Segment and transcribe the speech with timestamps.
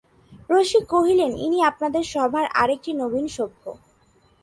[0.49, 3.63] রসিক কহিলেন, ইনি আপনাদের সভার আর একটি নবীন সভ্য।